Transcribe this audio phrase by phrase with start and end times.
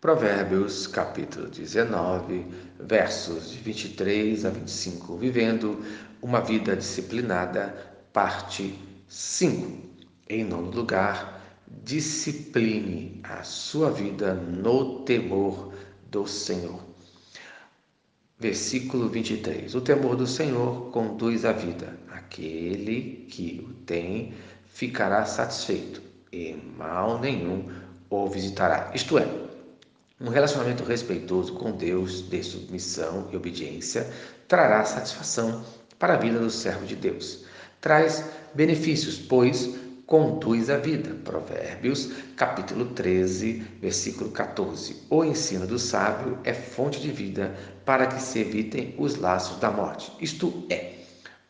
[0.00, 2.46] Provérbios capítulo 19,
[2.80, 5.84] versos de 23 a 25, vivendo
[6.22, 7.74] uma vida disciplinada,
[8.10, 9.90] parte 5.
[10.26, 11.42] Em nono lugar,
[11.84, 15.74] discipline a sua vida no temor
[16.10, 16.80] do Senhor.
[18.38, 21.94] Versículo 23: O temor do Senhor conduz à vida.
[22.10, 24.32] Aquele que o tem
[24.64, 26.00] ficará satisfeito,
[26.32, 27.68] e mal nenhum
[28.08, 28.90] o visitará.
[28.94, 29.49] Isto é,
[30.20, 34.06] um relacionamento respeitoso com Deus, de submissão e obediência,
[34.46, 35.64] trará satisfação
[35.98, 37.44] para a vida do servo de Deus.
[37.80, 38.22] Traz
[38.54, 39.76] benefícios, pois
[40.06, 41.14] conduz à vida.
[41.24, 45.04] Provérbios, capítulo 13, versículo 14.
[45.08, 47.54] O ensino do sábio é fonte de vida
[47.86, 50.12] para que se evitem os laços da morte.
[50.20, 50.96] Isto é,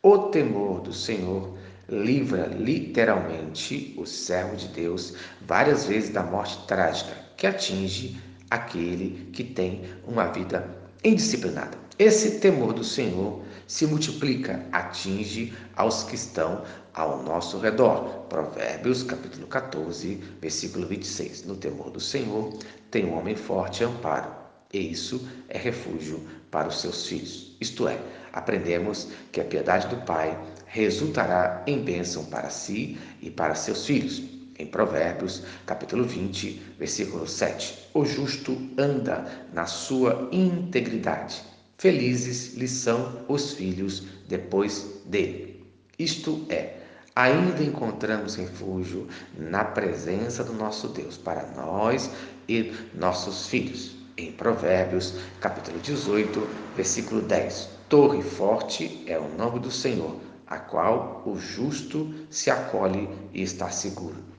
[0.00, 1.56] o temor do Senhor
[1.88, 9.44] livra literalmente o servo de Deus várias vezes da morte trágica que atinge aquele que
[9.44, 10.68] tem uma vida
[11.04, 11.78] indisciplinada.
[11.98, 18.24] Esse temor do Senhor se multiplica, atinge aos que estão ao nosso redor.
[18.28, 21.44] Provérbios, capítulo 14, versículo 26.
[21.44, 22.52] No temor do Senhor
[22.90, 24.30] tem um homem forte amparo,
[24.72, 27.54] e isso é refúgio para os seus filhos.
[27.60, 27.98] Isto é,
[28.32, 34.39] aprendemos que a piedade do Pai resultará em bênção para si e para seus filhos
[34.60, 37.88] em Provérbios, capítulo 20, versículo 7.
[37.94, 41.42] O justo anda na sua integridade.
[41.78, 45.64] Felizes lhe são os filhos depois dele.
[45.98, 46.76] Isto é,
[47.16, 52.10] ainda encontramos refúgio na presença do nosso Deus para nós
[52.46, 53.96] e nossos filhos.
[54.18, 57.70] Em Provérbios, capítulo 18, versículo 10.
[57.88, 63.70] Torre forte é o nome do Senhor, a qual o justo se acolhe e está
[63.70, 64.29] seguro.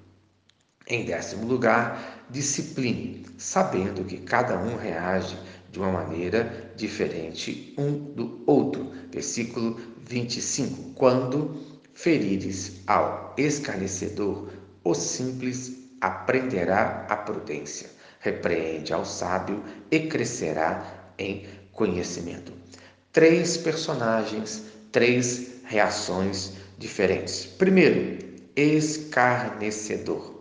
[0.88, 5.38] Em décimo lugar, discipline, sabendo que cada um reage
[5.72, 8.92] de uma maneira diferente um do outro.
[9.12, 10.94] Versículo 25.
[10.96, 11.56] Quando
[11.94, 14.50] ferires ao escarnecedor,
[14.84, 17.90] o simples aprenderá a prudência.
[18.20, 22.54] Repreende ao sábio e crescerá em conhecimento.
[23.12, 27.46] Três personagens, três reações diferentes.
[27.46, 28.18] Primeiro,
[28.56, 30.41] escarnecedor.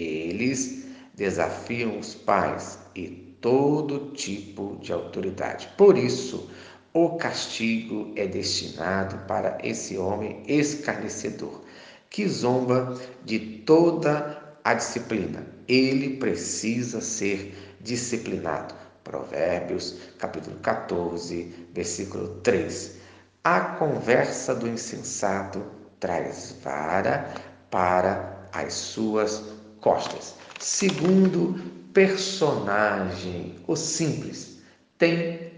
[0.00, 3.08] Eles desafiam os pais e
[3.40, 5.68] todo tipo de autoridade.
[5.76, 6.50] Por isso,
[6.94, 11.60] o castigo é destinado para esse homem escarnecedor,
[12.08, 15.46] que zomba de toda a disciplina.
[15.68, 18.74] Ele precisa ser disciplinado.
[19.04, 22.96] Provérbios, capítulo 14, versículo 3.
[23.44, 25.62] A conversa do insensato
[25.98, 27.34] traz vara
[27.70, 30.36] para as suas costas.
[30.58, 31.54] Segundo
[31.92, 34.60] personagem, o simples,
[34.98, 35.52] tem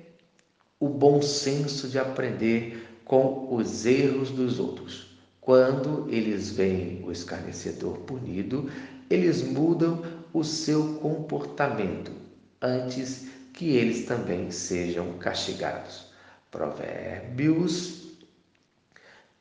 [0.79, 5.19] o bom senso de aprender com os erros dos outros.
[5.41, 8.71] Quando eles veem o escarnecedor punido,
[9.11, 12.13] eles mudam o seu comportamento
[12.61, 16.13] antes que eles também sejam castigados.
[16.51, 18.19] Provérbios,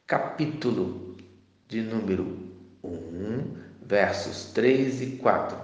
[0.08, 1.16] capítulo
[1.68, 2.52] de número
[2.84, 3.51] 1,
[3.92, 5.58] versos 3 e 4,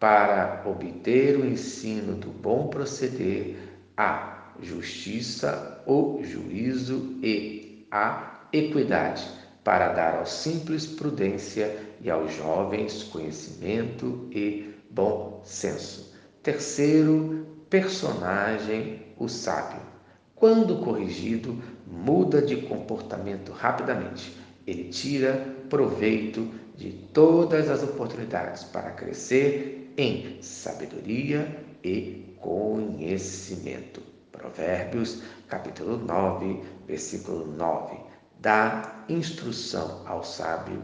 [0.00, 3.58] para obter o ensino do bom proceder,
[3.94, 9.28] a justiça, o juízo e a equidade,
[9.62, 16.14] para dar aos simples prudência e aos jovens conhecimento e bom senso.
[16.42, 19.80] Terceiro personagem, o sábio.
[20.34, 24.34] Quando corrigido, muda de comportamento rapidamente.
[24.66, 34.02] Ele tira proveito de todas as oportunidades para crescer em sabedoria e conhecimento.
[34.32, 37.96] Provérbios, capítulo 9, versículo 9.
[38.40, 40.82] Dá instrução ao sábio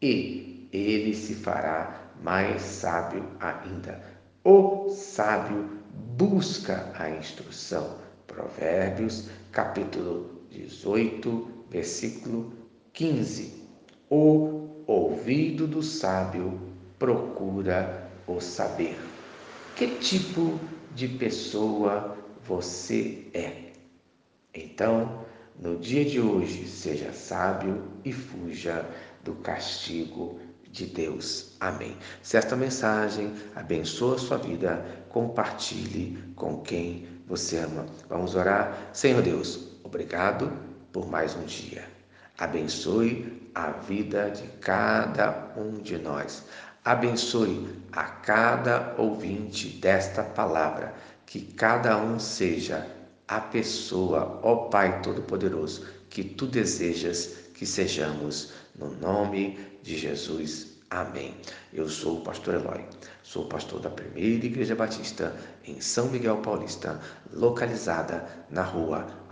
[0.00, 4.02] e ele se fará mais sábio ainda.
[4.42, 5.68] O sábio
[6.16, 7.98] busca a instrução.
[8.26, 12.52] Provérbios, capítulo 18, versículo
[12.92, 13.62] 15.
[14.10, 16.60] O ouvido do sábio
[16.98, 18.98] procura o saber.
[19.74, 20.58] Que tipo
[20.94, 22.16] de pessoa
[22.46, 23.72] você é?
[24.54, 25.24] Então,
[25.60, 28.86] no dia de hoje, seja sábio e fuja
[29.24, 30.38] do castigo
[30.70, 31.56] de Deus.
[31.58, 31.96] Amém.
[32.22, 37.86] Se esta mensagem abençoa a sua vida, compartilhe com quem você ama.
[38.08, 38.90] Vamos orar.
[38.92, 40.52] Senhor Deus, obrigado
[40.92, 41.84] por mais um dia.
[42.38, 46.44] Abençoe a vida de cada um de nós.
[46.84, 50.92] Abençoe a cada ouvinte desta palavra,
[51.24, 52.86] que cada um seja
[53.26, 60.76] a pessoa, ó Pai Todo-Poderoso, que tu desejas que sejamos, no nome de Jesus.
[60.90, 61.34] Amém.
[61.72, 62.84] Eu sou o pastor Eloy,
[63.22, 67.00] sou pastor da primeira Igreja Batista em São Miguel Paulista,
[67.32, 69.06] localizada na rua